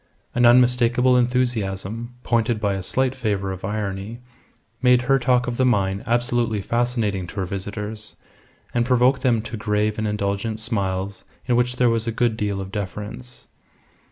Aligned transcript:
An 0.33 0.47
unmistakable 0.47 1.15
enthusiasm, 1.15 2.15
pointed 2.23 2.59
by 2.59 2.73
a 2.73 2.81
slight 2.81 3.13
flavour 3.13 3.51
of 3.51 3.63
irony, 3.63 4.17
made 4.81 5.03
her 5.03 5.19
talk 5.19 5.45
of 5.45 5.57
the 5.57 5.63
mine 5.63 6.03
absolutely 6.07 6.59
fascinating 6.59 7.27
to 7.27 7.35
her 7.35 7.45
visitors, 7.45 8.15
and 8.73 8.83
provoked 8.83 9.21
them 9.21 9.43
to 9.43 9.57
grave 9.57 9.99
and 9.99 10.07
indulgent 10.07 10.59
smiles 10.59 11.23
in 11.45 11.55
which 11.55 11.75
there 11.75 11.91
was 11.91 12.07
a 12.07 12.11
good 12.11 12.35
deal 12.35 12.59
of 12.59 12.71
deference. 12.71 13.45